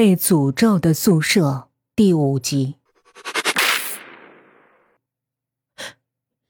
[0.00, 2.76] 被诅咒的宿舍第五集。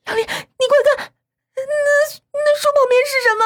[0.06, 1.12] 杨丽，你快看，
[1.56, 1.62] 那
[2.32, 3.42] 那书旁边是什么？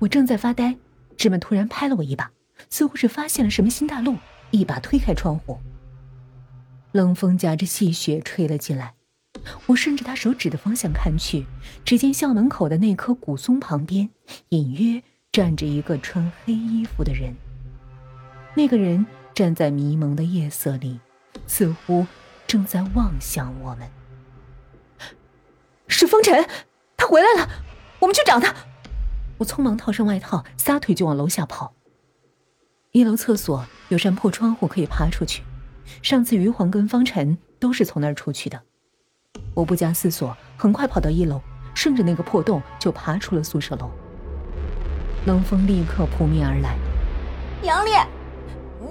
[0.00, 0.76] 我正在发呆，
[1.16, 2.32] 芝麻突然拍了我一把，
[2.68, 4.16] 似乎是发现了什么新大陆，
[4.50, 5.60] 一把推开窗户。
[6.90, 8.96] 冷风夹着细雪吹了进来，
[9.66, 11.46] 我顺着他手指的方向看去，
[11.84, 14.10] 只见校门口的那棵古松旁边，
[14.48, 15.00] 隐约
[15.30, 17.36] 站着一个穿黑衣服的人。
[18.54, 21.00] 那个人站在迷蒙的夜色里，
[21.46, 22.06] 似乎
[22.46, 23.88] 正在望向我们。
[25.88, 26.46] 是风尘，
[26.96, 27.48] 他回来了，
[27.98, 28.54] 我们去找他。
[29.38, 31.74] 我匆忙套上外套，撒腿就往楼下跑。
[32.92, 35.42] 一楼厕所有扇破窗户可以爬出去，
[36.00, 38.62] 上次余黄跟方辰都是从那儿出去的。
[39.52, 41.40] 我不加思索，很快跑到一楼，
[41.74, 43.90] 顺着那个破洞就爬出了宿舍楼。
[45.26, 46.76] 冷风立刻扑面而来，
[47.64, 47.94] 杨烈。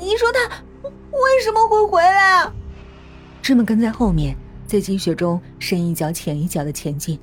[0.03, 2.53] 你说他为什么会回来啊？
[3.41, 4.35] 芝麻跟在后面，
[4.67, 7.17] 在积雪中深一脚浅一脚的前进。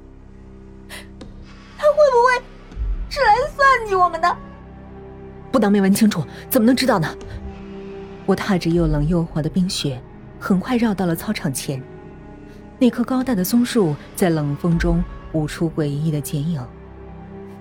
[1.77, 2.43] 他会不会
[3.11, 4.37] 是来算计我们的？
[5.53, 7.15] 不当没问清楚，怎么能知道呢？
[8.25, 10.01] 我踏着又冷又滑的冰雪，
[10.39, 11.83] 很快绕到了操场前。
[12.79, 16.67] 那棵高大的松树在冷风中舞出诡异的剪影，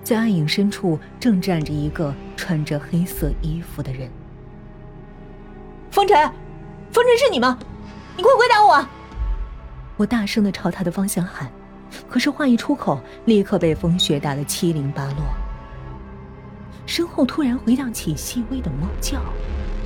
[0.02, 4.10] 在暗影深处正站着一个穿着黑色衣服的人。
[6.00, 6.16] 风尘，
[6.92, 7.58] 风尘是你吗？
[8.16, 8.82] 你快回答我！
[9.98, 11.52] 我大声的朝他的方向喊，
[12.08, 15.16] 可是话一出口，立刻被风雪打得七零八落。
[16.86, 19.20] 身后突然回荡起细微的猫叫，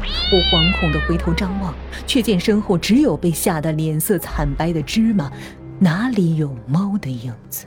[0.05, 1.75] 我惶恐的回头张望，
[2.07, 5.33] 却见身后只有被吓得脸色惨白的芝麻，
[5.81, 7.67] 哪里有猫的影子？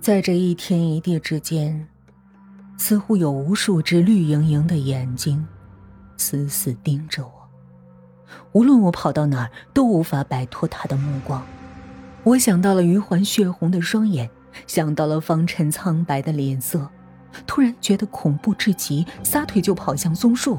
[0.00, 1.86] 在这一天一地之间。
[2.76, 5.46] 似乎有无数只绿莹莹的眼睛，
[6.16, 7.32] 死死盯着我。
[8.52, 11.44] 无论我跑到哪儿，都无法摆脱他的目光。
[12.24, 14.30] 我想到了余环血红的双眼，
[14.66, 16.88] 想到了方辰苍白的脸色，
[17.46, 20.58] 突然觉得恐怖至极，撒腿就跑向松树。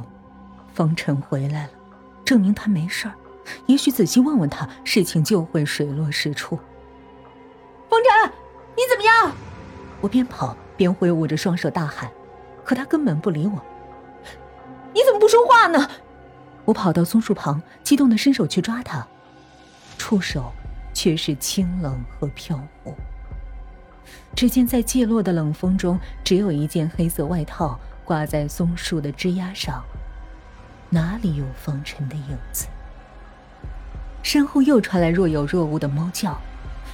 [0.73, 1.69] 方辰回来了，
[2.23, 3.13] 证明他没事儿。
[3.65, 6.55] 也许仔细问问他，事情就会水落石出。
[7.89, 8.31] 方辰，
[8.75, 9.35] 你怎么样？
[10.01, 10.55] 我边跑。
[10.77, 12.09] 边挥舞着双手大喊，
[12.63, 13.63] 可他根本不理我。
[14.93, 15.89] 你怎么不说话呢？
[16.63, 19.05] 我跑到松树旁，激动的伸手去抓他，
[19.97, 20.51] 触手
[20.93, 22.95] 却是清冷和飘忽。
[24.35, 29.83] 只见在寂落的冷风中，只有一件黑色外套挂在松树的枝桠上，
[30.89, 32.67] 哪里有风尘的影子？
[34.23, 36.39] 身后又传来若有若无的猫叫，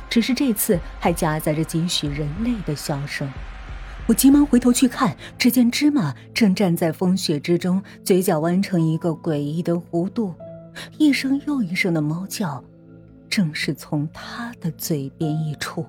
[0.10, 3.32] 只是这次还夹杂着几许人类的笑声。
[4.12, 10.36] 我急忙回头去看，只见芝麻正站在风雪之中，嘴角弯成一个诡异的弧度，
[10.98, 12.62] 一声又一声的猫叫，
[13.30, 15.86] 正是从他的嘴边溢出。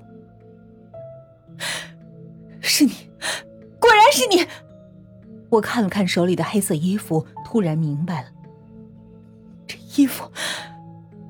[2.61, 2.93] 是你，
[3.81, 4.47] 果然是你！
[5.49, 8.29] 我看了看手里的黑色衣服，突然明白了，
[9.67, 10.31] 这衣服，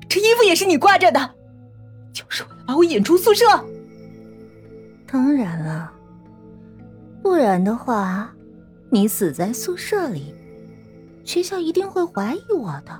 [0.07, 1.33] 这衣服也是你挂着的，
[2.13, 3.45] 就是为了把我引出宿舍。
[5.07, 5.82] 当然了。
[7.23, 8.29] 不然的话，
[8.89, 10.35] 你死在宿舍里，
[11.23, 12.99] 学校一定会怀疑我的。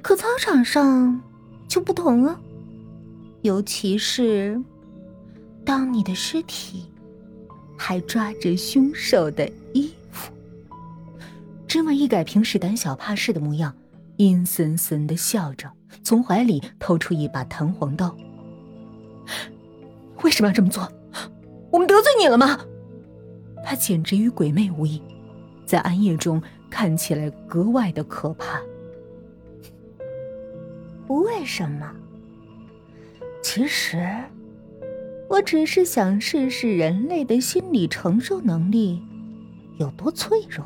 [0.00, 1.20] 可操场上
[1.66, 2.38] 就不同了，
[3.42, 4.58] 尤其是
[5.64, 6.86] 当你的尸体
[7.76, 10.32] 还抓着凶手的衣服。
[11.66, 13.74] 芝麻一改平时胆小怕事的模样，
[14.18, 15.68] 阴森森的笑着，
[16.04, 18.16] 从怀里掏出一把弹簧刀。
[20.22, 20.88] 为什么要这么做？
[21.72, 22.60] 我们得罪你了吗？
[23.64, 25.02] 他简直与鬼魅无异，
[25.64, 28.60] 在暗夜中看起来格外的可怕。
[31.06, 31.92] 不为什么，
[33.42, 34.06] 其实
[35.28, 39.02] 我只是想试试人类的心理承受能力
[39.78, 40.64] 有多脆弱。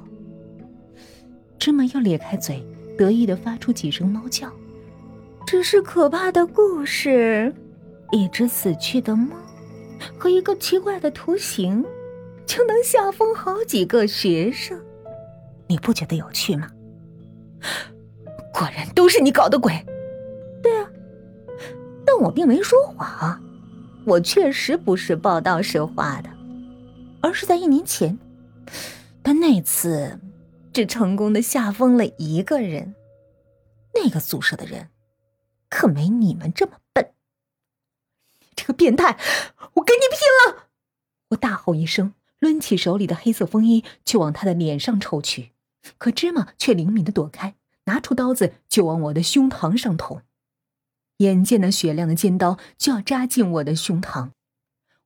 [1.58, 2.64] 芝麻又咧开嘴，
[2.96, 4.50] 得意的发出几声猫叫。
[5.46, 7.54] 只是可怕的故事，
[8.12, 9.34] 一只死去的猫
[10.18, 11.84] 和一个奇怪的图形。
[12.48, 14.82] 就能吓疯好几个学生，
[15.66, 16.70] 你不觉得有趣吗？
[18.54, 19.84] 果然都是你搞的鬼。
[20.62, 20.90] 对啊，
[22.06, 23.38] 但我并没说谎，
[24.06, 26.30] 我确实不是报道实话的，
[27.20, 28.18] 而是在一年前，
[29.22, 30.18] 但那次
[30.72, 32.94] 只成功的吓疯了一个人，
[33.94, 34.88] 那个宿舍的人
[35.68, 37.12] 可没你们这么笨。
[38.40, 39.18] 你这个变态，
[39.74, 40.70] 我跟你拼了！
[41.28, 42.14] 我大吼一声。
[42.40, 45.52] 抡起手里的黑色风衣就往他的脸上抽去，
[45.96, 50.22] 可芝麻却灵敏的躲开，拿出刀子就往我的胸膛上捅。
[51.18, 54.30] 眼见那雪亮的尖刀就要扎进我的胸膛，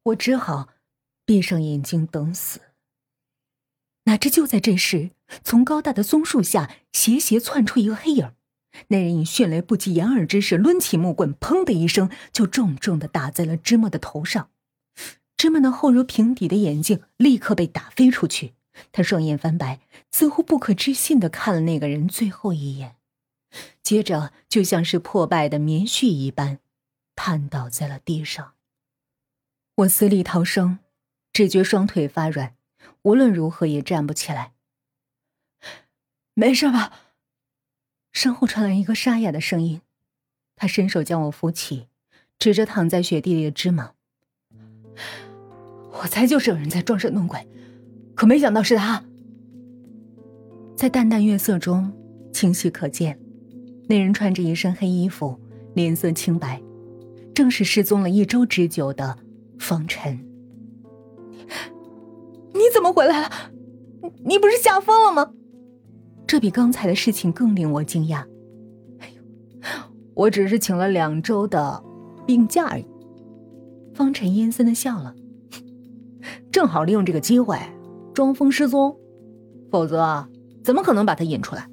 [0.03, 0.69] 我只好
[1.25, 2.61] 闭上眼睛等死。
[4.05, 5.13] 哪知就在这时，
[5.43, 8.33] 从高大的松树下斜斜窜出一个黑影，
[8.89, 14.51] 那人以迅雷不及掩耳之势抡起木棍，砰的一声就重重的打在了芝麻的头上。
[15.43, 18.55] 芝麻那厚如平底的眼镜立刻被打飞出去，
[18.93, 19.81] 他双眼翻白，
[20.13, 22.95] 似乎不可置信的看了那个人最后一眼，
[23.83, 26.61] 接着就像是破败的棉絮一般，
[27.17, 28.53] 瘫倒在了地上。
[29.75, 30.79] 我死里逃生，
[31.33, 32.55] 只觉双腿发软。
[33.03, 34.53] 无论如何也站不起来。
[36.35, 37.01] 没事吧？
[38.13, 39.83] 身后传来一个沙哑的声音，
[40.55, 41.89] 他伸手将我扶起，
[42.39, 43.95] 指着躺在雪地里的芝麻
[45.93, 47.39] ：“我猜就是有人在装神弄鬼，
[48.15, 49.05] 可没想到是他。”
[50.77, 51.93] 在淡淡月色中，
[52.33, 53.19] 清晰可见，
[53.89, 55.39] 那人穿着一身黑衣服，
[55.75, 56.61] 脸色清白，
[57.35, 59.19] 正是失踪了一周之久的
[59.59, 60.19] 方辰。
[62.53, 63.31] 你怎么回来了？
[64.25, 65.33] 你不是吓疯了吗？
[66.27, 68.25] 这比刚才的事情更令我惊讶。
[68.99, 69.23] 哎呦，
[70.15, 71.85] 我只是请了两周的
[72.27, 72.87] 病假而已。
[73.95, 75.15] 方辰阴森的笑了，
[76.53, 77.59] 正好利用这个机会
[78.13, 78.95] 装疯失踪，
[79.71, 80.29] 否则
[80.63, 81.67] 怎么可能把他引出来？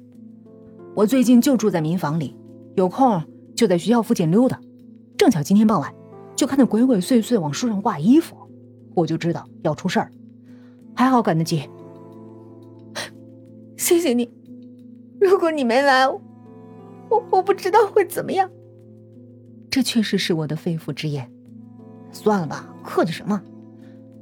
[0.96, 2.34] 我最近就住在民房里，
[2.74, 3.22] 有空
[3.54, 4.58] 就在学校附近溜达。
[5.18, 5.94] 正巧今天傍晚，
[6.34, 8.34] 就看他鬼鬼祟祟往树上挂衣服，
[8.94, 10.10] 我就知道要出事儿。
[10.96, 11.68] 还好赶得及，
[13.76, 14.30] 谢谢你。
[15.20, 16.20] 如果你没来，我
[17.30, 18.50] 我不知道会怎么样。
[19.70, 21.30] 这确实是我的肺腑之言。
[22.10, 23.40] 算了吧，客气什么？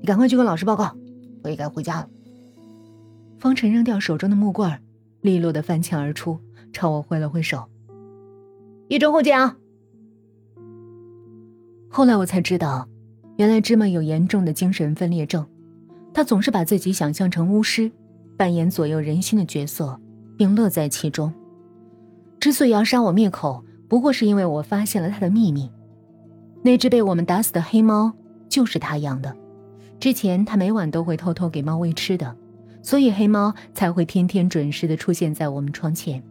[0.01, 0.97] 你赶快去跟老师报告，
[1.43, 2.09] 我也该回家了。
[3.39, 4.81] 方辰扔掉手中的木棍，
[5.21, 6.39] 利落的翻墙而出，
[6.73, 7.65] 朝我挥了挥手
[8.89, 9.57] ：“一周后见啊。”
[11.89, 12.89] 后来我才知道，
[13.37, 15.47] 原来芝麻有严重的精神分裂症。
[16.13, 17.91] 他总是把自己想象成巫师，
[18.37, 20.01] 扮演左右人心的角色，
[20.37, 21.33] 并乐在其中。
[22.41, 25.71] 之所以要杀我灭口，不过是因为我发现了他的秘密。
[26.63, 28.13] 那只被我们打死的黑猫
[28.49, 29.37] 就是他养的。
[30.01, 32.37] 之前他每晚都会偷偷给猫喂吃的，
[32.83, 36.23] 所以黑猫才会天天准时的出现在我们窗前。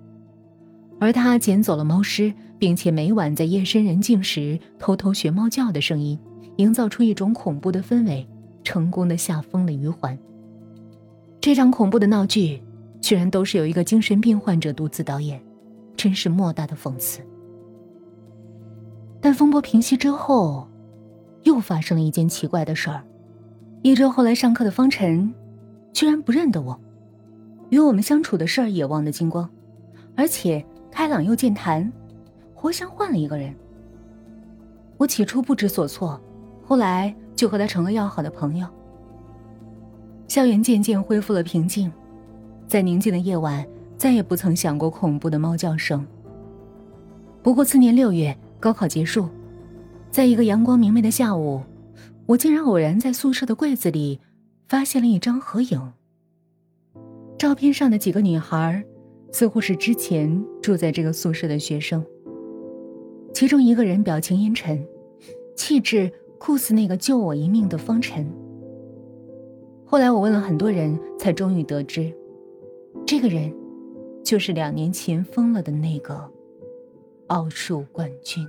[1.00, 6.18] 而他捡走了猫尸，并且每晚在夜深人静时偷偷学猫叫的声音，
[6.56, 8.28] 营造出一种恐怖的氛围。
[8.64, 10.18] 成功的吓疯了余环。
[11.40, 12.62] 这场恐怖的闹剧，
[13.00, 15.42] 居然都是由一个精神病患者独自导演，
[15.96, 17.22] 真是莫大的讽刺。
[19.22, 20.68] 但风波平息之后，
[21.44, 23.06] 又发生了一件奇怪的事儿：
[23.88, 25.34] 一周后来上课的方晨，
[25.94, 26.78] 居然不认得我，
[27.70, 29.50] 与我们相处的事儿也忘得精光，
[30.14, 30.62] 而且
[30.92, 31.90] 开朗又健谈，
[32.54, 33.56] 活像换了一个人。
[34.98, 36.22] 我起初不知所措，
[36.66, 37.16] 后来。
[37.34, 38.68] 就和他成了要好的朋友。
[40.28, 41.92] 校园渐渐恢复了平静，
[42.68, 43.64] 在宁静的夜晚，
[43.96, 46.04] 再也不曾想过恐怖的猫叫声。
[47.44, 49.30] 不过次年六月，高考结束，
[50.10, 51.62] 在一个阳光明媚的下午，
[52.28, 54.20] 我竟然偶然在宿舍的柜子里
[54.68, 55.94] 发现了一张合影。
[57.38, 58.84] 照片上的几个女孩，
[59.32, 62.06] 似乎是之前住在这个宿舍的学生。
[63.34, 64.88] 其中一个人表情阴沉，
[65.56, 66.12] 气质。
[66.40, 68.32] 酷似那个救我一命的方辰。
[69.84, 72.14] 后来我问了很多人，才终于得知，
[73.08, 73.52] 这个人，
[74.24, 76.32] 就是两年前疯了的那个
[77.26, 78.48] 奥数冠军。